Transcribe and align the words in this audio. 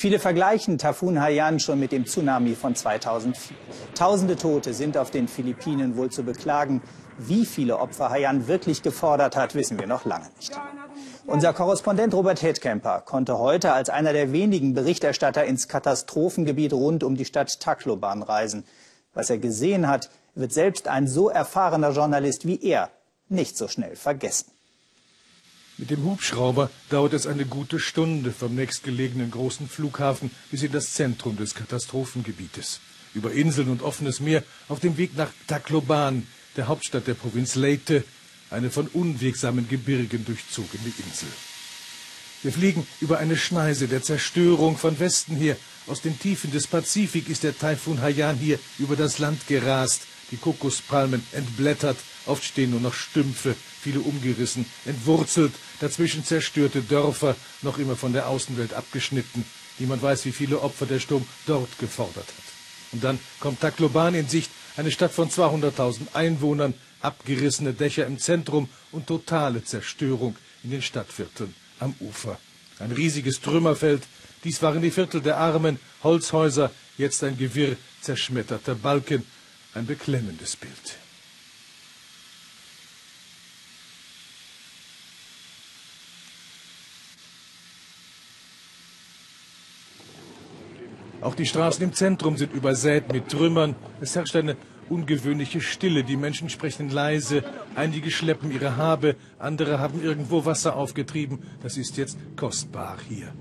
Viele 0.00 0.20
vergleichen 0.20 0.78
Taifun 0.78 1.20
Haiyan 1.20 1.58
schon 1.58 1.80
mit 1.80 1.90
dem 1.90 2.06
Tsunami 2.06 2.54
von 2.54 2.76
2004. 2.76 3.56
Tausende 3.96 4.36
Tote 4.36 4.72
sind 4.72 4.96
auf 4.96 5.10
den 5.10 5.26
Philippinen 5.26 5.96
wohl 5.96 6.08
zu 6.08 6.22
beklagen. 6.22 6.82
Wie 7.18 7.44
viele 7.44 7.80
Opfer 7.80 8.10
Haiyan 8.10 8.46
wirklich 8.46 8.82
gefordert 8.82 9.34
hat, 9.34 9.56
wissen 9.56 9.76
wir 9.76 9.88
noch 9.88 10.04
lange 10.04 10.28
nicht. 10.36 10.52
Unser 11.26 11.52
Korrespondent 11.52 12.14
Robert 12.14 12.42
Hedkemper 12.42 13.00
konnte 13.00 13.40
heute 13.40 13.72
als 13.72 13.90
einer 13.90 14.12
der 14.12 14.30
wenigen 14.30 14.72
Berichterstatter 14.72 15.44
ins 15.44 15.66
Katastrophengebiet 15.66 16.72
rund 16.72 17.02
um 17.02 17.16
die 17.16 17.24
Stadt 17.24 17.58
Tacloban 17.58 18.22
reisen. 18.22 18.62
Was 19.14 19.30
er 19.30 19.38
gesehen 19.38 19.88
hat, 19.88 20.10
wird 20.36 20.52
selbst 20.52 20.86
ein 20.86 21.08
so 21.08 21.28
erfahrener 21.28 21.90
Journalist 21.90 22.46
wie 22.46 22.62
er 22.62 22.90
nicht 23.28 23.58
so 23.58 23.66
schnell 23.66 23.96
vergessen. 23.96 24.52
Mit 25.78 25.90
dem 25.90 26.02
Hubschrauber 26.02 26.70
dauert 26.90 27.12
es 27.12 27.28
eine 27.28 27.46
gute 27.46 27.78
Stunde 27.78 28.32
vom 28.32 28.56
nächstgelegenen 28.56 29.30
großen 29.30 29.68
Flughafen 29.68 30.32
bis 30.50 30.64
in 30.64 30.72
das 30.72 30.92
Zentrum 30.94 31.36
des 31.36 31.54
Katastrophengebietes. 31.54 32.80
Über 33.14 33.30
Inseln 33.30 33.68
und 33.68 33.82
offenes 33.82 34.18
Meer 34.18 34.42
auf 34.68 34.80
dem 34.80 34.96
Weg 34.96 35.16
nach 35.16 35.30
Tacloban, 35.46 36.26
der 36.56 36.66
Hauptstadt 36.66 37.06
der 37.06 37.14
Provinz 37.14 37.54
Leyte, 37.54 38.02
eine 38.50 38.70
von 38.70 38.88
unwegsamen 38.88 39.68
Gebirgen 39.68 40.24
durchzogene 40.24 40.92
Insel. 41.06 41.28
Wir 42.42 42.52
fliegen 42.52 42.84
über 43.00 43.18
eine 43.18 43.36
Schneise 43.36 43.86
der 43.86 44.02
Zerstörung 44.02 44.76
von 44.76 44.98
Westen 44.98 45.36
her. 45.36 45.56
Aus 45.86 46.02
den 46.02 46.18
Tiefen 46.18 46.50
des 46.50 46.66
Pazifik 46.66 47.28
ist 47.28 47.44
der 47.44 47.56
Taifun 47.56 48.00
Haiyan 48.00 48.36
hier 48.36 48.58
über 48.80 48.96
das 48.96 49.20
Land 49.20 49.46
gerast, 49.46 50.02
die 50.32 50.36
Kokospalmen 50.38 51.24
entblättert, 51.32 51.98
oft 52.28 52.44
stehen 52.44 52.70
nur 52.70 52.80
noch 52.80 52.94
Stümpfe, 52.94 53.56
viele 53.80 54.00
umgerissen, 54.00 54.66
entwurzelt, 54.84 55.52
dazwischen 55.80 56.24
zerstörte 56.24 56.82
Dörfer, 56.82 57.36
noch 57.62 57.78
immer 57.78 57.96
von 57.96 58.12
der 58.12 58.28
Außenwelt 58.28 58.74
abgeschnitten. 58.74 59.44
Niemand 59.78 60.02
weiß, 60.02 60.24
wie 60.24 60.32
viele 60.32 60.60
Opfer 60.60 60.86
der 60.86 61.00
Sturm 61.00 61.26
dort 61.46 61.78
gefordert 61.78 62.26
hat. 62.26 62.44
Und 62.92 63.04
dann 63.04 63.18
kommt 63.40 63.60
Tacloban 63.60 64.14
in 64.14 64.28
Sicht, 64.28 64.50
eine 64.76 64.90
Stadt 64.90 65.12
von 65.12 65.30
200.000 65.30 66.14
Einwohnern, 66.14 66.74
abgerissene 67.00 67.74
Dächer 67.74 68.06
im 68.06 68.18
Zentrum 68.18 68.68
und 68.92 69.06
totale 69.06 69.64
Zerstörung 69.64 70.36
in 70.62 70.70
den 70.70 70.82
Stadtvierteln 70.82 71.54
am 71.80 71.94
Ufer. 72.00 72.38
Ein 72.78 72.92
riesiges 72.92 73.40
Trümmerfeld, 73.40 74.02
dies 74.44 74.62
waren 74.62 74.82
die 74.82 74.90
Viertel 74.90 75.20
der 75.20 75.36
Armen, 75.36 75.78
Holzhäuser, 76.02 76.70
jetzt 76.96 77.22
ein 77.24 77.36
Gewirr 77.36 77.76
zerschmetterter 78.00 78.74
Balken, 78.74 79.24
ein 79.74 79.86
beklemmendes 79.86 80.56
Bild. 80.56 80.98
Auch 91.20 91.34
die 91.34 91.46
Straßen 91.46 91.82
im 91.82 91.92
Zentrum 91.92 92.36
sind 92.36 92.52
übersät 92.52 93.12
mit 93.12 93.28
Trümmern. 93.28 93.74
Es 94.00 94.14
herrscht 94.14 94.36
eine 94.36 94.56
ungewöhnliche 94.88 95.60
Stille. 95.60 96.04
Die 96.04 96.16
Menschen 96.16 96.48
sprechen 96.48 96.90
leise. 96.90 97.42
Einige 97.74 98.10
schleppen 98.10 98.52
ihre 98.52 98.76
Habe, 98.76 99.16
andere 99.38 99.78
haben 99.80 100.02
irgendwo 100.02 100.44
Wasser 100.44 100.76
aufgetrieben. 100.76 101.40
Das 101.62 101.76
ist 101.76 101.96
jetzt 101.96 102.18
kostbar 102.36 102.98
hier. 103.08 103.32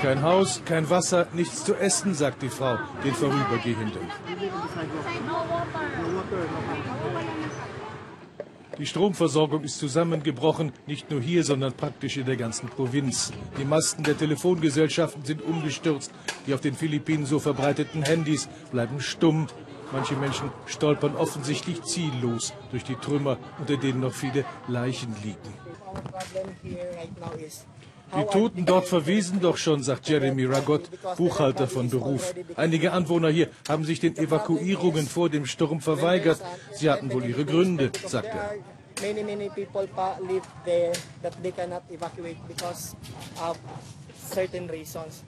Kein 0.00 0.22
Haus, 0.22 0.62
kein 0.64 0.90
Wasser, 0.90 1.28
nichts 1.32 1.64
zu 1.64 1.76
essen, 1.76 2.14
sagt 2.14 2.42
die 2.42 2.48
Frau 2.48 2.76
den 3.04 3.14
Vorübergehenden. 3.14 4.02
Die 8.78 8.86
Stromversorgung 8.86 9.64
ist 9.64 9.78
zusammengebrochen, 9.78 10.72
nicht 10.86 11.10
nur 11.10 11.20
hier, 11.20 11.44
sondern 11.44 11.74
praktisch 11.74 12.16
in 12.16 12.24
der 12.24 12.36
ganzen 12.36 12.68
Provinz. 12.68 13.32
Die 13.58 13.64
Masten 13.64 14.02
der 14.02 14.16
Telefongesellschaften 14.16 15.24
sind 15.24 15.42
umgestürzt. 15.42 16.10
Die 16.46 16.54
auf 16.54 16.60
den 16.60 16.74
Philippinen 16.74 17.26
so 17.26 17.38
verbreiteten 17.38 18.02
Handys 18.02 18.48
bleiben 18.70 19.00
stumm. 19.00 19.46
Manche 19.92 20.16
Menschen 20.16 20.50
stolpern 20.66 21.16
offensichtlich 21.16 21.82
ziellos 21.82 22.54
durch 22.70 22.82
die 22.82 22.94
Trümmer, 22.94 23.36
unter 23.58 23.76
denen 23.76 24.00
noch 24.00 24.14
viele 24.14 24.44
Leichen 24.68 25.14
liegen. 25.22 25.38
Die 28.16 28.24
Toten 28.24 28.66
dort 28.66 28.86
verwesen 28.86 29.40
doch 29.40 29.56
schon, 29.56 29.82
sagt 29.82 30.08
Jeremy 30.08 30.44
Ragot, 30.44 30.82
Buchhalter 31.16 31.66
von 31.66 31.88
Beruf. 31.88 32.34
Einige 32.56 32.92
Anwohner 32.92 33.30
hier 33.30 33.48
haben 33.68 33.84
sich 33.84 34.00
den 34.00 34.16
Evakuierungen 34.16 35.06
vor 35.06 35.30
dem 35.30 35.46
Sturm 35.46 35.80
verweigert. 35.80 36.40
Sie 36.74 36.90
hatten 36.90 37.12
wohl 37.12 37.24
ihre 37.24 37.44
Gründe, 37.44 37.90
sagt 38.06 38.28
er. 38.28 38.54
Many, 39.00 39.24
many 39.24 39.48
people 39.48 39.88
live 40.28 40.46
there 40.64 40.92
that 41.22 41.32
they 41.42 41.50
cannot 41.50 41.82
evacuate 41.90 42.36
because 42.46 42.94
of 43.40 43.58
certain 44.32 44.68
reasons. 44.70 45.24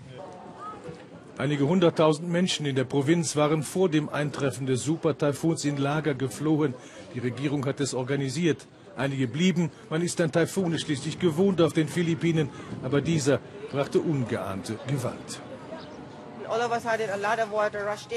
Einige 1.36 1.66
hunderttausend 1.66 2.30
Menschen 2.30 2.64
in 2.64 2.76
der 2.76 2.84
Provinz 2.84 3.34
waren 3.34 3.64
vor 3.64 3.88
dem 3.88 4.08
Eintreffen 4.08 4.66
des 4.66 4.84
Supertaifuns 4.84 5.64
in 5.64 5.78
Lager 5.78 6.14
geflohen. 6.14 6.74
Die 7.12 7.18
Regierung 7.18 7.66
hat 7.66 7.80
es 7.80 7.92
organisiert. 7.92 8.68
Einige 8.96 9.26
blieben. 9.26 9.70
Man 9.90 10.02
ist 10.02 10.20
ein 10.20 10.30
Taifun 10.30 10.78
schließlich 10.78 11.18
gewohnt 11.18 11.60
auf 11.60 11.72
den 11.72 11.88
Philippinen. 11.88 12.48
Aber 12.82 13.00
dieser 13.00 13.40
brachte 13.70 14.00
ungeahnte 14.00 14.78
Gewalt. 14.86 15.40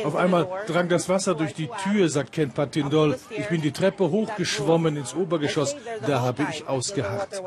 Auf 0.03 0.15
einmal 0.15 0.47
drang 0.67 0.89
das 0.89 1.09
Wasser 1.09 1.33
durch 1.35 1.53
die 1.53 1.69
Tür, 1.83 2.09
sagt 2.09 2.33
Ken 2.33 2.51
Patindol. 2.51 3.17
Ich 3.29 3.47
bin 3.47 3.61
die 3.61 3.71
Treppe 3.71 4.11
hochgeschwommen 4.11 4.97
ins 4.97 5.15
Obergeschoss. 5.15 5.75
Da 6.05 6.21
habe 6.21 6.45
ich 6.51 6.67
ausgeharrt. 6.67 7.41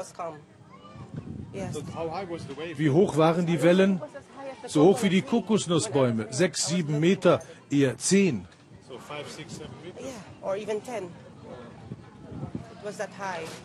Wie 2.77 2.91
hoch 2.91 3.17
waren 3.17 3.47
die 3.47 3.63
Wellen? 3.63 4.01
So 4.67 4.85
hoch 4.85 5.03
wie 5.03 5.09
die 5.09 5.23
Kokosnussbäume. 5.23 6.29
Sechs, 6.31 6.67
sieben 6.67 7.01
Meter, 7.01 7.41
eher 7.71 7.97
zehn. 7.99 8.47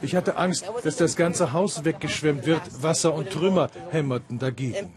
Ich 0.02 0.16
hatte 0.16 0.36
Angst, 0.38 0.66
dass 0.84 0.98
das 0.98 1.16
ganze 1.16 1.54
Haus 1.54 1.84
weggeschwemmt 1.84 2.46
wird. 2.46 2.62
Wasser 2.84 3.14
und 3.14 3.30
Trümmer 3.30 3.70
hämmerten 3.92 4.40
dagegen. 4.40 4.92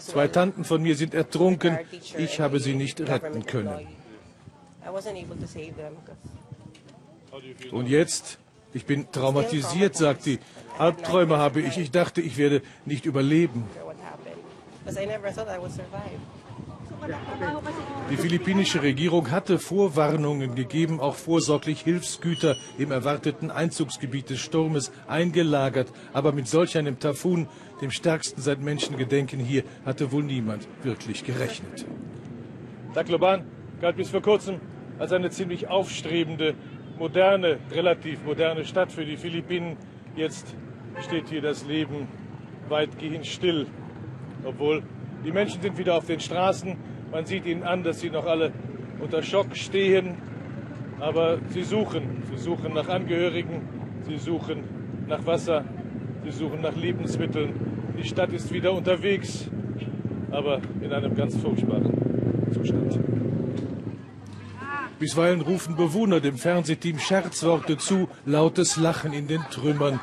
Zwei 0.00 0.28
Tanten 0.28 0.64
von 0.64 0.82
mir 0.82 0.96
sind 0.96 1.14
ertrunken. 1.14 1.78
Ich 2.18 2.40
habe 2.40 2.58
sie 2.58 2.74
nicht 2.74 3.00
retten 3.00 3.46
können. 3.46 3.86
Und 7.70 7.86
jetzt? 7.88 8.38
Ich 8.74 8.86
bin 8.86 9.10
traumatisiert, 9.12 9.96
sagt 9.96 10.22
sie. 10.22 10.38
Albträume 10.78 11.36
habe 11.38 11.60
ich. 11.60 11.76
Ich 11.78 11.90
dachte, 11.90 12.20
ich 12.20 12.36
werde 12.36 12.62
nicht 12.84 13.04
überleben. 13.04 13.64
Die 18.10 18.16
philippinische 18.16 18.82
Regierung 18.82 19.30
hatte 19.30 19.58
Vorwarnungen 19.58 20.54
gegeben, 20.54 21.00
auch 21.00 21.16
vorsorglich 21.16 21.80
Hilfsgüter 21.80 22.56
im 22.78 22.90
erwarteten 22.90 23.50
Einzugsgebiet 23.50 24.30
des 24.30 24.40
Sturmes 24.40 24.92
eingelagert. 25.06 25.88
Aber 26.12 26.32
mit 26.32 26.46
solch 26.46 26.76
einem 26.78 26.98
Taifun, 26.98 27.48
dem 27.80 27.90
stärksten 27.90 28.40
seit 28.40 28.60
Menschengedenken 28.60 29.40
hier, 29.40 29.64
hatte 29.84 30.12
wohl 30.12 30.22
niemand 30.22 30.68
wirklich 30.82 31.24
gerechnet. 31.24 31.86
Tacloban 32.94 33.44
galt 33.80 33.96
bis 33.96 34.10
vor 34.10 34.22
kurzem 34.22 34.60
als 34.98 35.12
eine 35.12 35.30
ziemlich 35.30 35.68
aufstrebende, 35.68 36.54
moderne, 36.98 37.58
relativ 37.72 38.22
moderne 38.24 38.64
Stadt 38.64 38.92
für 38.92 39.04
die 39.04 39.16
Philippinen. 39.16 39.76
Jetzt 40.14 40.54
steht 41.00 41.28
hier 41.28 41.40
das 41.40 41.64
Leben 41.64 42.06
weitgehend 42.68 43.26
still, 43.26 43.66
obwohl 44.44 44.82
die 45.24 45.32
Menschen 45.32 45.60
sind 45.62 45.78
wieder 45.78 45.94
auf 45.96 46.06
den 46.06 46.20
Straßen. 46.20 46.76
Man 47.10 47.26
sieht 47.26 47.46
ihnen 47.46 47.62
an, 47.62 47.82
dass 47.82 48.00
sie 48.00 48.10
noch 48.10 48.26
alle 48.26 48.52
unter 49.00 49.22
Schock 49.22 49.56
stehen. 49.56 50.16
Aber 51.00 51.38
sie 51.48 51.62
suchen. 51.62 52.22
Sie 52.30 52.38
suchen 52.38 52.74
nach 52.74 52.88
Angehörigen. 52.88 53.62
Sie 54.06 54.18
suchen 54.18 54.64
nach 55.08 55.24
Wasser. 55.26 55.64
Sie 56.24 56.30
suchen 56.30 56.60
nach 56.62 56.76
Lebensmitteln. 56.76 57.54
Die 57.98 58.04
Stadt 58.04 58.32
ist 58.32 58.52
wieder 58.52 58.72
unterwegs, 58.72 59.48
aber 60.30 60.60
in 60.80 60.92
einem 60.92 61.14
ganz 61.14 61.36
furchtbaren 61.36 61.92
Zustand. 62.52 62.98
Bisweilen 64.98 65.40
rufen 65.40 65.76
Bewohner 65.76 66.20
dem 66.20 66.38
Fernsehteam 66.38 66.98
Scherzworte 66.98 67.76
zu, 67.76 68.08
lautes 68.24 68.76
Lachen 68.76 69.12
in 69.12 69.26
den 69.26 69.42
Trümmern. 69.50 70.00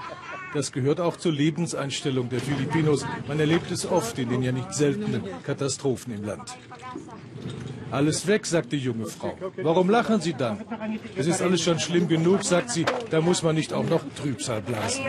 Das 0.53 0.71
gehört 0.71 0.99
auch 0.99 1.17
zur 1.17 1.31
Lebenseinstellung 1.31 2.29
der 2.29 2.39
Filipinos. 2.39 3.05
Man 3.27 3.39
erlebt 3.39 3.71
es 3.71 3.85
oft 3.85 4.17
in 4.17 4.29
den 4.29 4.41
ja 4.41 4.51
nicht 4.51 4.73
seltenen 4.73 5.23
Katastrophen 5.43 6.13
im 6.13 6.23
Land. 6.23 6.57
Alles 7.91 8.27
weg, 8.27 8.45
sagt 8.45 8.71
die 8.71 8.77
junge 8.77 9.07
Frau. 9.07 9.37
Warum 9.57 9.89
lachen 9.89 10.21
Sie 10.21 10.33
dann? 10.33 10.63
Es 11.15 11.25
ist 11.27 11.41
alles 11.41 11.61
schon 11.61 11.79
schlimm 11.79 12.07
genug, 12.07 12.43
sagt 12.43 12.69
sie. 12.71 12.85
Da 13.09 13.19
muss 13.19 13.41
man 13.41 13.55
nicht 13.55 13.73
auch 13.73 13.87
noch 13.87 14.03
Trübsal 14.15 14.61
blasen. 14.61 15.05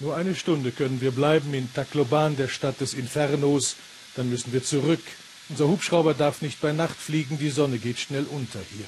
Nur 0.00 0.16
eine 0.16 0.34
Stunde 0.34 0.70
können 0.70 1.00
wir 1.00 1.12
bleiben 1.12 1.54
in 1.54 1.72
Tacloban, 1.72 2.36
der 2.36 2.48
Stadt 2.48 2.80
des 2.80 2.92
Infernos. 2.94 3.76
Dann 4.16 4.28
müssen 4.28 4.52
wir 4.52 4.62
zurück. 4.62 5.00
Unser 5.50 5.68
Hubschrauber 5.68 6.14
darf 6.14 6.40
nicht 6.40 6.60
bei 6.60 6.72
Nacht 6.72 6.96
fliegen, 6.96 7.38
die 7.38 7.50
Sonne 7.50 7.78
geht 7.78 7.98
schnell 7.98 8.24
unter 8.24 8.60
hier. 8.76 8.86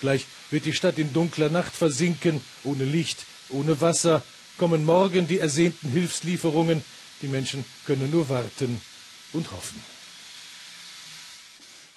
Gleich 0.00 0.26
wird 0.50 0.66
die 0.66 0.74
Stadt 0.74 0.98
in 0.98 1.12
dunkler 1.12 1.48
Nacht 1.48 1.72
versinken, 1.72 2.42
ohne 2.62 2.84
Licht, 2.84 3.24
ohne 3.48 3.80
Wasser. 3.80 4.22
Kommen 4.58 4.84
morgen 4.84 5.26
die 5.26 5.38
ersehnten 5.38 5.88
Hilfslieferungen. 5.88 6.84
Die 7.22 7.28
Menschen 7.28 7.64
können 7.86 8.10
nur 8.10 8.28
warten 8.28 8.80
und 9.32 9.50
hoffen. 9.50 9.82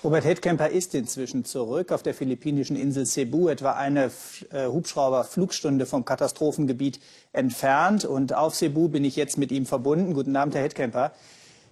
Robert 0.03 0.25
Hedkemper 0.25 0.69
ist 0.69 0.95
inzwischen 0.95 1.43
zurück 1.43 1.91
auf 1.91 2.03
der 2.03 2.13
philippinischen 2.13 2.77
Insel 2.77 3.05
Cebu, 3.05 3.49
etwa 3.49 3.71
eine 3.73 4.11
äh, 4.51 4.67
Hubschrauberflugstunde 4.67 5.85
vom 5.85 6.05
Katastrophengebiet 6.05 6.99
entfernt. 7.33 8.05
Und 8.05 8.33
auf 8.33 8.55
Cebu 8.55 8.87
bin 8.87 9.03
ich 9.03 9.15
jetzt 9.15 9.37
mit 9.37 9.51
ihm 9.51 9.65
verbunden. 9.65 10.13
Guten 10.13 10.35
Abend, 10.35 10.55
Herr 10.55 10.63
Hedkemper. 10.63 11.13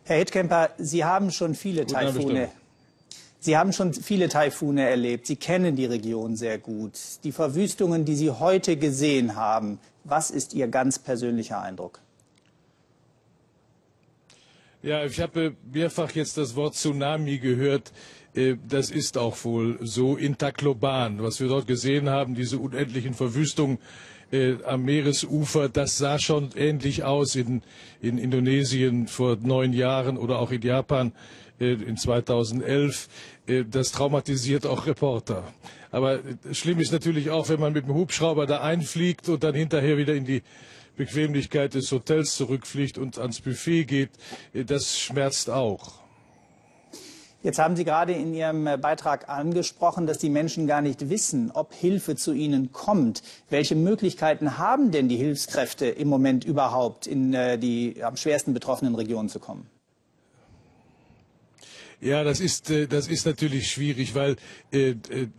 Herr 0.08 0.18
Hedkemper, 0.18 0.70
Sie 0.78 1.04
haben 1.04 1.32
schon 1.32 1.56
viele 1.56 1.88
Taifune. 1.88 2.50
Sie 3.40 3.58
haben 3.58 3.74
schon 3.74 3.92
viele 3.94 4.30
Taifune 4.30 4.88
erlebt. 4.88 5.26
Sie 5.26 5.36
kennen 5.36 5.76
die 5.76 5.86
Region 5.86 6.36
sehr 6.36 6.60
gut. 6.60 6.94
Die 7.24 7.32
Verwüstungen, 7.32 8.06
die 8.06 8.16
Sie 8.16 8.30
heute 8.30 8.78
gesehen 8.78 9.36
haben, 9.36 9.80
was 10.04 10.30
ist 10.30 10.54
Ihr 10.54 10.68
ganz 10.68 11.00
persönlicher 11.00 11.60
Eindruck? 11.60 12.00
Ja, 14.84 15.04
ich 15.04 15.20
habe 15.20 15.56
mehrfach 15.74 16.12
jetzt 16.12 16.38
das 16.38 16.56
Wort 16.56 16.76
Tsunami 16.76 17.40
gehört. 17.40 17.92
Äh, 18.36 18.58
das 18.70 18.92
ist 18.92 19.18
auch 19.18 19.44
wohl 19.44 19.80
so 19.82 20.16
in 20.16 20.38
Tacloban, 20.38 21.24
was 21.24 21.40
wir 21.40 21.48
dort 21.48 21.66
gesehen 21.66 22.10
haben, 22.10 22.36
diese 22.36 22.60
unendlichen 22.60 23.16
Verwüstungen 23.16 23.80
äh, 24.32 24.56
am 24.66 24.84
Meeresufer, 24.84 25.70
das 25.70 25.98
sah 25.98 26.20
schon 26.20 26.50
ähnlich 26.56 27.04
aus 27.04 27.36
in, 27.36 27.62
in 28.02 28.18
Indonesien 28.18 29.08
vor 29.08 29.38
neun 29.42 29.74
Jahren 29.74 30.18
oder 30.18 30.40
auch 30.40 30.52
in 30.52 30.62
Japan 30.62 31.12
äh, 31.60 31.74
in 31.74 31.98
2011. 31.98 33.08
Äh, 33.48 33.64
das 33.70 33.92
traumatisiert 33.92 34.66
auch 34.66 34.86
Reporter. 34.88 35.44
Aber 35.92 36.16
äh, 36.16 36.54
schlimm 36.54 36.80
ist 36.80 36.92
natürlich 36.92 37.30
auch, 37.30 37.50
wenn 37.50 37.60
man 37.60 37.74
mit 37.74 37.86
dem 37.86 37.94
Hubschrauber 37.94 38.46
da 38.46 38.62
einfliegt 38.62 39.30
und 39.30 39.44
dann 39.44 39.56
hinterher 39.56 39.98
wieder 39.98 40.16
in 40.16 40.26
die 40.26 40.44
Bequemlichkeit 40.98 41.74
des 41.74 41.92
Hotels 41.92 42.36
zurückfliegt 42.36 42.98
und 42.98 43.20
ans 43.20 43.42
Buffet 43.42 43.86
geht, 43.86 44.12
äh, 44.54 44.64
das 44.64 45.00
schmerzt 45.00 45.50
auch. 45.50 46.05
Jetzt 47.46 47.60
haben 47.60 47.76
Sie 47.76 47.86
gerade 47.86 48.12
in 48.12 48.34
Ihrem 48.34 48.66
äh, 48.66 48.76
Beitrag 48.76 49.30
angesprochen, 49.30 50.08
dass 50.08 50.18
die 50.18 50.32
Menschen 50.32 50.66
gar 50.66 50.82
nicht 50.82 51.12
wissen, 51.12 51.52
ob 51.52 51.76
Hilfe 51.76 52.16
zu 52.16 52.34
ihnen 52.34 52.72
kommt. 52.72 53.22
Welche 53.52 53.76
Möglichkeiten 53.76 54.58
haben 54.58 54.90
denn 54.90 55.10
die 55.10 55.18
Hilfskräfte 55.18 55.86
im 55.86 56.08
Moment 56.08 56.44
überhaupt, 56.44 57.06
in 57.06 57.36
äh, 57.36 57.60
die 57.60 58.04
am 58.04 58.18
schwersten 58.18 58.56
betroffenen 58.56 58.96
Regionen 58.96 59.30
zu 59.30 59.38
kommen? 59.38 59.68
Ja, 62.02 62.24
das 62.24 62.40
ist, 62.40 62.72
äh, 62.72 62.88
das 62.88 63.08
ist 63.08 63.28
natürlich 63.28 63.70
schwierig, 63.70 64.16
weil 64.16 64.38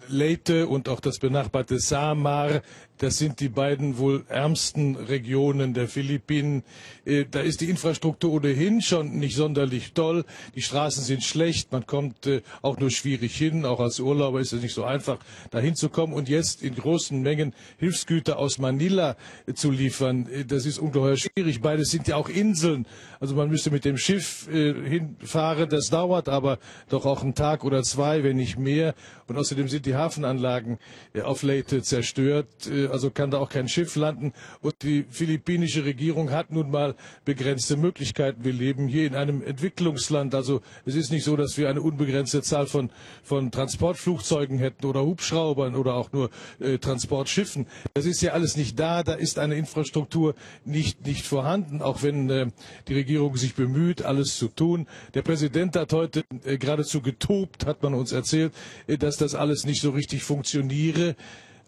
Leyte 0.06 0.68
und 0.68 0.88
auch 0.88 1.00
das 1.00 1.18
benachbarte 1.18 1.80
Samar, 1.80 2.62
das 2.98 3.18
sind 3.18 3.40
die 3.40 3.48
beiden 3.48 3.98
wohl 3.98 4.24
ärmsten 4.28 4.96
Regionen 4.96 5.74
der 5.74 5.88
Philippinen. 5.88 6.62
Äh, 7.04 7.26
da 7.30 7.40
ist 7.40 7.60
die 7.60 7.68
Infrastruktur 7.68 8.32
ohnehin 8.32 8.80
schon 8.80 9.18
nicht 9.18 9.36
sonderlich 9.36 9.92
toll. 9.92 10.24
Die 10.54 10.62
Straßen 10.62 11.04
sind 11.04 11.22
schlecht, 11.22 11.72
man 11.72 11.86
kommt 11.86 12.26
äh, 12.26 12.42
auch 12.62 12.78
nur 12.78 12.90
schwierig 12.90 13.36
hin. 13.36 13.66
Auch 13.66 13.80
als 13.80 14.00
Urlauber 14.00 14.40
ist 14.40 14.52
es 14.52 14.62
nicht 14.62 14.74
so 14.74 14.84
einfach, 14.84 15.18
da 15.50 15.58
hinzukommen. 15.58 16.16
Und 16.16 16.28
jetzt 16.28 16.62
in 16.62 16.74
großen 16.74 17.20
Mengen 17.20 17.54
Hilfsgüter 17.78 18.38
aus 18.38 18.58
Manila 18.58 19.16
äh, 19.46 19.52
zu 19.52 19.70
liefern, 19.70 20.28
das 20.48 20.64
ist 20.64 20.78
ungeheuer 20.78 21.16
schwierig. 21.16 21.60
Beides 21.60 21.90
sind 21.90 22.08
ja 22.08 22.16
auch 22.16 22.28
Inseln. 22.28 22.86
Also 23.20 23.34
man 23.34 23.48
müsste 23.48 23.70
mit 23.70 23.84
dem 23.84 23.96
Schiff 23.96 24.46
hinfahren, 24.50 25.70
das 25.70 25.88
dauert 25.88 26.28
aber 26.28 26.58
doch 26.88 27.06
auch 27.06 27.22
einen 27.22 27.34
Tag 27.34 27.64
oder 27.64 27.82
zwei, 27.82 28.22
wenn 28.22 28.36
nicht 28.36 28.58
mehr. 28.58 28.94
Und 29.26 29.38
außerdem 29.38 29.68
sind 29.68 29.86
die 29.86 29.94
Hafenanlagen 29.94 30.78
auf 31.22 31.42
Leyte 31.42 31.82
zerstört, 31.82 32.68
also 32.90 33.10
kann 33.10 33.30
da 33.30 33.38
auch 33.38 33.48
kein 33.48 33.68
Schiff 33.68 33.96
landen. 33.96 34.32
Und 34.60 34.82
die 34.82 35.04
philippinische 35.08 35.84
Regierung 35.84 36.30
hat 36.30 36.50
nun 36.50 36.70
mal 36.70 36.94
begrenzte 37.24 37.76
Möglichkeiten. 37.76 38.44
Wir 38.44 38.52
leben 38.52 38.88
hier 38.88 39.06
in 39.06 39.14
einem 39.14 39.42
Entwicklungsland, 39.42 40.34
also 40.34 40.60
es 40.84 40.94
ist 40.94 41.10
nicht 41.10 41.24
so, 41.24 41.36
dass 41.36 41.58
wir 41.58 41.68
eine 41.68 41.82
unbegrenzte 41.82 42.42
Zahl 42.42 42.66
von, 42.66 42.90
von 43.22 43.50
Transportflugzeugen 43.50 44.58
hätten 44.58 44.86
oder 44.86 45.04
Hubschraubern 45.04 45.74
oder 45.74 45.94
auch 45.94 46.12
nur 46.12 46.30
äh, 46.60 46.78
Transportschiffen. 46.78 47.66
Das 47.94 48.06
ist 48.06 48.20
ja 48.22 48.32
alles 48.32 48.56
nicht 48.56 48.78
da, 48.78 49.02
da 49.02 49.14
ist 49.14 49.38
eine 49.38 49.54
Infrastruktur 49.56 50.34
nicht, 50.64 51.06
nicht 51.06 51.26
vorhanden, 51.26 51.82
auch 51.82 52.02
wenn 52.02 52.30
äh, 52.30 52.46
die 52.88 52.94
Regierung 52.94 53.36
sich 53.36 53.54
bemüht, 53.54 54.02
alles 54.02 54.36
zu 54.36 54.48
tun. 54.48 54.86
Der 55.14 55.22
Präsident 55.22 55.76
hat 55.76 55.92
heute 55.92 56.24
äh, 56.44 56.58
geradezu 56.58 57.00
getobt, 57.00 57.66
hat 57.66 57.82
man 57.82 57.94
uns 57.94 58.12
erzählt, 58.12 58.52
äh, 58.86 58.98
dass 58.98 59.16
das 59.16 59.34
alles 59.34 59.64
nicht 59.64 59.80
so 59.80 59.90
richtig 59.90 60.22
funktioniere. 60.22 61.16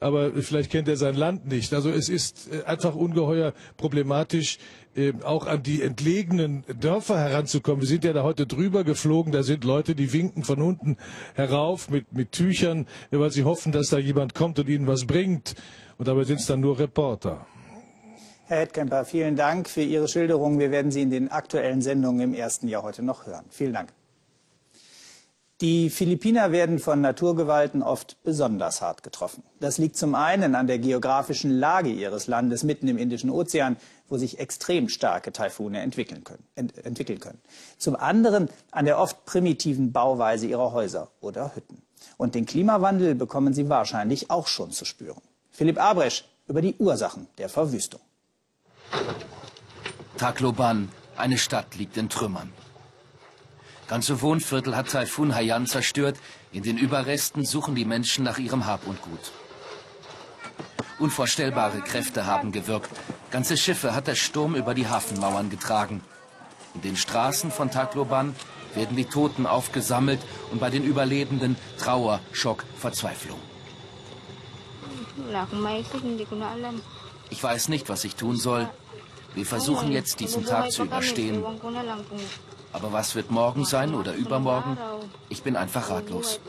Aber 0.01 0.33
vielleicht 0.33 0.71
kennt 0.71 0.89
er 0.89 0.97
sein 0.97 1.15
Land 1.15 1.49
nicht. 1.49 1.75
Also 1.75 1.91
es 1.91 2.09
ist 2.09 2.51
äh, 2.53 2.65
einfach 2.65 2.95
ungeheuer 2.95 3.53
problematisch, 3.77 4.59
auch 5.23 5.47
an 5.47 5.63
die 5.63 5.83
entlegenen 5.83 6.65
Dörfer 6.81 7.19
heranzukommen. 7.21 7.83
Wir 7.83 7.87
sind 7.87 8.03
ja 8.05 8.13
da 8.13 8.25
heute 8.25 8.47
drüber 8.47 8.83
geflogen. 8.83 9.33
Da 9.33 9.45
sind 9.45 9.63
Leute, 9.63 9.95
die 9.95 10.13
winken 10.13 10.43
von 10.43 10.61
unten 10.61 10.97
herauf 11.35 11.89
mit, 11.89 12.13
mit 12.13 12.33
Tüchern, 12.33 12.87
weil 13.13 13.31
sie 13.31 13.45
hoffen, 13.45 13.71
dass 13.71 13.91
da 13.91 13.99
jemand 13.99 14.35
kommt 14.35 14.59
und 14.59 14.69
ihnen 14.69 14.89
was 14.89 15.07
bringt. 15.07 15.55
Und 15.99 16.09
dabei 16.09 16.25
sind 16.25 16.41
es 16.41 16.47
dann 16.47 16.61
nur 16.61 16.81
Reporter. 16.81 17.47
Herr 18.47 18.61
Hettkemper, 18.61 19.05
vielen 19.05 19.37
Dank 19.37 19.69
für 19.69 19.83
Ihre 19.83 20.09
Schilderung. 20.09 20.59
Wir 20.59 20.71
werden 20.71 20.91
Sie 20.91 21.03
in 21.03 21.11
den 21.11 21.31
aktuellen 21.31 21.83
Sendungen 21.83 22.33
im 22.33 22.35
ersten 22.35 22.67
Jahr 22.67 22.83
heute 22.83 23.03
noch 23.03 23.27
hören. 23.27 23.45
Vielen 23.51 23.75
Dank. 23.75 23.93
Die 25.61 25.91
Philippiner 25.91 26.53
werden 26.53 26.79
von 26.79 27.01
Naturgewalten 27.01 27.83
oft 27.83 28.23
besonders 28.23 28.81
hart 28.81 29.03
getroffen. 29.03 29.43
Das 29.59 29.79
liegt 29.79 29.97
zum 29.97 30.15
einen 30.15 30.55
an 30.55 30.69
der 30.69 30.79
geografischen 30.79 31.51
Lage 31.51 31.89
ihres 31.89 32.29
Landes 32.29 32.63
mitten 32.63 32.87
im 32.87 32.97
Indischen 32.97 33.29
Ozean, 33.29 33.77
wo 34.09 34.19
sich 34.19 34.39
extrem 34.39 34.89
starke 34.89 35.33
Taifune 35.33 35.81
entwickeln 35.81 36.23
können, 36.23 36.45
ent 36.55 36.79
entwickeln 36.87 37.19
können. 37.19 37.41
Zum 37.77 37.97
anderen 37.97 38.49
an 38.71 38.85
der 38.85 39.01
oft 39.01 39.25
primitiven 39.25 39.91
Bauweise 39.91 40.47
ihrer 40.47 40.71
Häuser 40.71 41.09
oder 41.21 41.57
Hütten. 41.57 41.83
Und 42.17 42.37
den 42.37 42.47
Klimawandel 42.47 43.17
bekommen 43.17 43.53
sie 43.53 43.69
wahrscheinlich 43.69 44.31
auch 44.31 44.47
schon 44.47 44.71
zu 44.71 44.85
spüren. 44.85 45.21
Philipp 45.51 45.83
Abresch 45.83 46.25
über 46.47 46.63
die 46.63 46.77
Ursachen 46.79 47.27
der 47.37 47.49
Verwüstung. 47.49 48.01
Tacloban, 50.19 50.89
eine 51.17 51.37
Stadt 51.37 51.75
liegt 51.75 51.97
in 51.97 52.09
Trümmern. 52.09 52.53
Ganze 53.89 54.21
Wohnviertel 54.21 54.77
hat 54.77 54.91
Taifun 54.91 55.35
Haiyan 55.35 55.67
zerstört. 55.67 56.17
In 56.53 56.63
den 56.63 56.77
Überresten 56.77 57.47
suchen 57.47 57.75
die 57.75 57.87
Menschen 57.87 58.23
nach 58.23 58.39
ihrem 58.39 58.67
Hab 58.67 58.87
und 58.87 59.01
Gut. 59.01 59.33
Unvorstellbare 60.99 61.81
Kräfte 61.81 62.27
haben 62.27 62.53
gewirkt. 62.53 62.91
Ganze 63.31 63.57
Schiffe 63.57 63.95
hat 63.95 64.07
der 64.07 64.15
Sturm 64.15 64.55
über 64.55 64.75
die 64.75 64.89
Hafenmauern 64.89 65.49
getragen. 65.49 66.03
In 66.75 66.83
den 66.83 66.97
Straßen 66.97 67.51
von 67.51 67.71
Tacloban 67.71 68.35
werden 68.75 68.97
die 68.97 69.07
Toten 69.07 69.47
aufgesammelt 69.47 70.21
und 70.53 70.61
bei 70.61 70.69
den 70.69 70.85
Überlebenden 70.85 71.57
Trauer, 71.79 72.21
Schock, 72.33 72.65
Verzweiflung. 72.77 73.39
Ich 77.31 77.43
weiß 77.43 77.69
nicht, 77.69 77.89
was 77.89 78.05
ich 78.05 78.17
tun 78.17 78.37
soll. 78.37 78.69
Wir 79.35 79.47
versuchen 79.47 79.93
jetzt, 79.93 80.21
diesen 80.21 80.45
Tag 80.45 80.73
zu 80.73 80.85
überstehen. 80.85 81.43
Aber 82.73 82.93
was 82.93 83.15
wird 83.15 83.31
morgen 83.31 83.65
sein 83.65 83.95
oder 83.95 84.15
übermorgen? 84.15 84.77
Ich 85.29 85.43
bin 85.43 85.57
einfach 85.57 85.91
ratlos. 85.91 86.41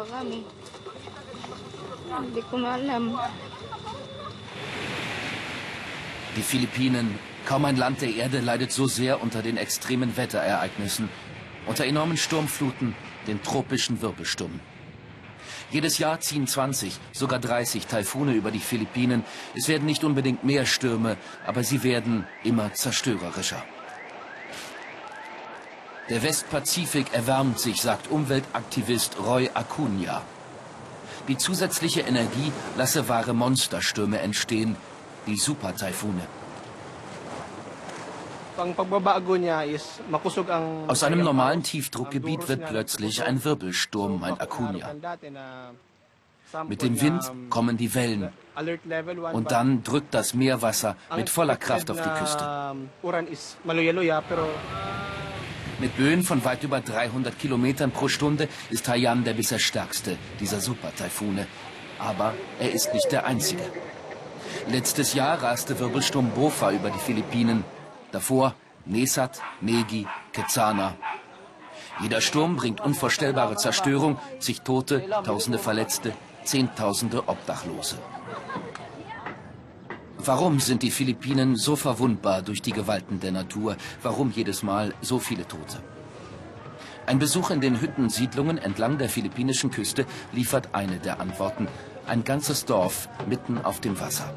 Die 6.36 6.42
Philippinen, 6.42 7.18
kaum 7.46 7.66
ein 7.66 7.78
Land 7.78 8.02
der 8.02 8.14
Erde 8.14 8.40
leidet 8.40 8.72
so 8.72 8.88
sehr 8.88 9.22
unter 9.22 9.42
den 9.42 9.58
extremen 9.58 10.16
Wetterereignissen, 10.18 11.10
unter 11.66 11.86
enormen 11.86 12.18
Sturmfluten, 12.18 12.96
den 13.28 13.42
tropischen 13.42 14.02
Wirbelsturm. 14.02 14.60
Jedes 15.72 16.00
Jahr 16.00 16.20
ziehen 16.20 16.48
20, 16.48 17.00
sogar 17.12 17.40
30 17.40 17.86
Taifune 17.86 18.34
über 18.34 18.50
die 18.50 18.60
Philippinen. 18.60 19.24
Es 19.56 19.68
werden 19.68 19.86
nicht 19.86 20.04
unbedingt 20.04 20.44
mehr 20.44 20.66
Stürme, 20.66 21.16
aber 21.46 21.64
sie 21.64 21.84
werden 21.84 22.26
immer 22.44 22.74
zerstörerischer. 22.74 23.64
Der 26.10 26.24
Westpazifik 26.24 27.14
erwärmt 27.14 27.60
sich, 27.60 27.82
sagt 27.82 28.10
Umweltaktivist 28.10 29.18
Roy 29.20 29.50
Acuna. 29.54 30.24
Die 31.28 31.38
zusätzliche 31.38 32.02
Energie 32.02 32.52
lasse 32.78 33.08
wahre 33.08 33.34
Monsterstürme 33.34 34.18
entstehen, 34.20 34.76
die 35.28 35.38
Supertaifune. 35.38 36.22
Aus 40.88 41.04
einem 41.04 41.22
normalen 41.22 41.64
Tiefdruckgebiet 41.64 42.50
wird 42.50 42.66
plötzlich 42.66 43.24
ein 43.24 43.44
Wirbelsturm, 43.44 44.20
meint 44.20 44.42
Acuna. 44.42 44.96
Mit 46.68 46.82
dem 46.82 47.00
Wind 47.00 47.24
kommen 47.52 47.78
die 47.78 47.94
Wellen. 47.94 48.30
Und 49.34 49.52
dann 49.52 49.84
drückt 49.84 50.14
das 50.16 50.34
Meerwasser 50.34 50.96
mit 51.16 51.30
voller 51.30 51.56
Kraft 51.56 51.92
auf 51.92 52.02
die 52.02 52.10
Küste. 52.10 52.76
Mit 55.80 55.96
Böen 55.96 56.24
von 56.24 56.44
weit 56.44 56.64
über 56.64 56.82
300 56.82 57.40
Kilometern 57.40 57.92
pro 57.92 58.10
Stunde 58.10 58.50
ist 58.70 58.90
Haiyan 58.90 59.24
der 59.24 59.34
bisher 59.34 59.60
stärkste 59.60 60.18
dieser 60.42 60.60
Super-Taifune. 60.60 61.48
Aber 62.00 62.34
er 62.60 62.72
ist 62.74 62.94
nicht 62.94 63.10
der 63.14 63.26
einzige. 63.26 63.64
Letztes 64.68 65.14
Jahr 65.14 65.42
raste 65.42 65.80
Wirbelsturm 65.80 66.32
Bofa 66.32 66.72
über 66.72 66.90
die 66.90 67.00
Philippinen. 67.00 67.64
Davor 68.12 68.56
Nesat, 68.86 69.42
Negi, 69.62 70.06
Quezana. 70.34 70.96
Jeder 72.02 72.20
Sturm 72.20 72.58
bringt 72.58 72.82
unvorstellbare 72.82 73.56
Zerstörung, 73.56 74.20
zig 74.40 74.62
Tote, 74.62 75.08
tausende 75.24 75.60
Verletzte, 75.60 76.14
zehntausende 76.44 77.28
Obdachlose. 77.28 77.98
Warum 80.22 80.60
sind 80.60 80.84
die 80.84 80.92
Philippinen 80.92 81.56
so 81.56 81.78
verwundbar 81.78 82.42
durch 82.42 82.62
die 82.62 82.74
Gewalten 82.74 83.22
der 83.22 83.32
Natur? 83.32 83.78
Warum 84.04 84.32
jedes 84.32 84.64
Mal 84.64 84.94
so 85.00 85.18
viele 85.18 85.48
Tote? 85.48 85.82
Ein 87.06 87.20
Besuch 87.20 87.52
in 87.52 87.62
den 87.62 87.80
Hüttensiedlungen 87.80 88.58
entlang 88.58 88.98
der 88.98 89.08
philippinischen 89.08 89.72
Küste 89.72 90.06
liefert 90.34 90.76
eine 90.76 91.00
der 91.00 91.22
Antworten. 91.22 91.70
Ein 92.06 92.26
ganzes 92.26 92.66
Dorf 92.66 93.08
mitten 93.30 93.60
auf 93.60 93.80
dem 93.80 93.98
Wasser. 94.02 94.34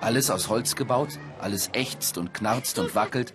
Alles 0.00 0.30
aus 0.30 0.48
Holz 0.48 0.76
gebaut, 0.76 1.18
alles 1.40 1.70
ächzt 1.72 2.16
und 2.16 2.32
knarzt 2.32 2.78
und 2.78 2.94
wackelt. 2.94 3.34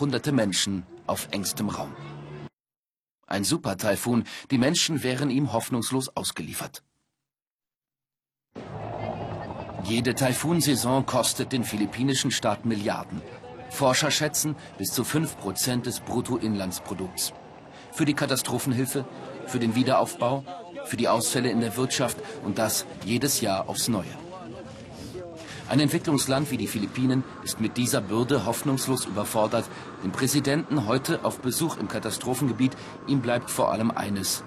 Hunderte 0.00 0.32
Menschen 0.32 0.82
auf 1.06 1.28
engstem 1.30 1.68
Raum. 1.68 1.94
Ein 3.28 3.44
Supertaifun, 3.44 4.24
die 4.50 4.58
Menschen 4.58 5.04
wären 5.04 5.30
ihm 5.30 5.52
hoffnungslos 5.52 6.16
ausgeliefert. 6.16 6.82
Jede 9.84 10.14
Taifunsaison 10.14 11.04
kostet 11.06 11.52
den 11.52 11.64
philippinischen 11.64 12.30
Staat 12.30 12.64
Milliarden. 12.64 13.20
Forscher 13.68 14.12
schätzen 14.12 14.54
bis 14.78 14.92
zu 14.92 15.02
5% 15.02 15.82
des 15.82 16.00
Bruttoinlandsprodukts. 16.00 17.32
Für 17.90 18.04
die 18.04 18.14
Katastrophenhilfe, 18.14 19.04
für 19.46 19.58
den 19.58 19.74
Wiederaufbau, 19.74 20.44
für 20.84 20.96
die 20.96 21.08
Ausfälle 21.08 21.50
in 21.50 21.60
der 21.60 21.76
Wirtschaft 21.76 22.16
und 22.44 22.58
das 22.58 22.86
jedes 23.04 23.40
Jahr 23.40 23.68
aufs 23.68 23.88
Neue. 23.88 24.04
Ein 25.68 25.80
Entwicklungsland 25.80 26.50
wie 26.50 26.58
die 26.58 26.68
Philippinen 26.68 27.24
ist 27.42 27.60
mit 27.60 27.76
dieser 27.76 28.00
Bürde 28.00 28.46
hoffnungslos 28.46 29.06
überfordert. 29.06 29.64
Dem 30.04 30.12
Präsidenten 30.12 30.86
heute 30.86 31.24
auf 31.24 31.40
Besuch 31.40 31.76
im 31.76 31.88
Katastrophengebiet, 31.88 32.76
ihm 33.08 33.20
bleibt 33.20 33.50
vor 33.50 33.72
allem 33.72 33.90
eines, 33.90 34.44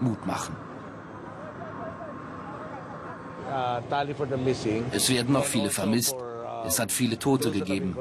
Mut 0.00 0.26
machen. 0.26 0.56
Es 4.92 5.08
werden 5.10 5.32
noch 5.32 5.44
viele 5.44 5.70
vermisst. 5.70 6.16
Es 6.66 6.78
hat 6.78 6.92
viele 6.92 7.18
Tote 7.18 7.50
gegeben. 7.50 7.96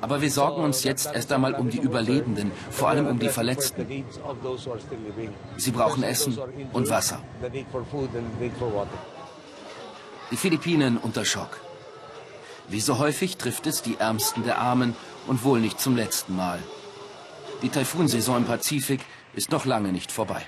Aber 0.00 0.20
wir 0.20 0.30
sorgen 0.30 0.62
uns 0.62 0.84
jetzt 0.84 1.06
erst 1.12 1.32
einmal 1.32 1.54
um 1.54 1.70
die 1.70 1.78
Überlebenden, 1.78 2.52
vor 2.70 2.88
allem 2.90 3.06
um 3.06 3.18
die 3.18 3.28
Verletzten. 3.28 4.04
Sie 5.56 5.70
brauchen 5.70 6.02
Essen 6.02 6.38
und 6.72 6.90
Wasser. 6.90 7.20
Die 10.30 10.36
Philippinen 10.36 10.98
unter 10.98 11.24
Schock. 11.24 11.60
Wie 12.68 12.80
so 12.80 12.98
häufig 12.98 13.36
trifft 13.36 13.66
es 13.66 13.82
die 13.82 13.96
Ärmsten 13.98 14.42
der 14.42 14.58
Armen 14.58 14.96
und 15.28 15.44
wohl 15.44 15.60
nicht 15.60 15.80
zum 15.80 15.96
letzten 15.96 16.34
Mal. 16.34 16.58
Die 17.62 17.68
Taifunsaison 17.68 18.38
im 18.38 18.44
Pazifik 18.44 19.00
ist 19.34 19.50
noch 19.50 19.64
lange 19.64 19.92
nicht 19.92 20.10
vorbei. 20.10 20.42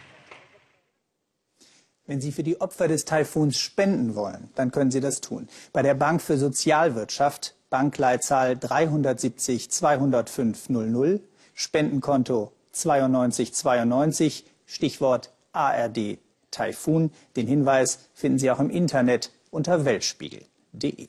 Wenn 2.08 2.22
Sie 2.22 2.32
für 2.32 2.42
die 2.42 2.58
Opfer 2.62 2.88
des 2.88 3.04
Taifuns 3.04 3.58
spenden 3.58 4.14
wollen, 4.14 4.48
dann 4.54 4.70
können 4.72 4.90
Sie 4.90 5.00
das 5.00 5.20
tun. 5.20 5.46
Bei 5.74 5.82
der 5.82 5.92
Bank 5.92 6.22
für 6.22 6.38
Sozialwirtschaft, 6.38 7.54
Bankleitzahl 7.68 8.56
370 8.56 9.70
205 9.70 10.70
00, 10.70 11.20
Spendenkonto 11.52 12.52
9292, 12.72 14.46
Stichwort 14.64 15.34
ARD 15.52 16.16
Taifun. 16.50 17.10
Den 17.36 17.46
Hinweis 17.46 17.98
finden 18.14 18.38
Sie 18.38 18.50
auch 18.50 18.60
im 18.60 18.70
Internet 18.70 19.30
unter 19.50 19.84
weltspiegel.de. 19.84 21.08